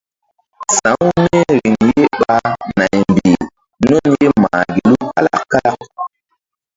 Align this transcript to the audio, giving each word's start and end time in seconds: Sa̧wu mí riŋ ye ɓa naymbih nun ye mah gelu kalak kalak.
Sa̧wu 0.75 1.07
mí 1.23 1.39
riŋ 1.57 1.75
ye 1.95 2.05
ɓa 2.21 2.35
naymbih 2.77 3.41
nun 3.87 4.07
ye 4.21 4.29
mah 4.41 4.61
gelu 4.75 4.95
kalak 5.11 5.43
kalak. 5.51 5.79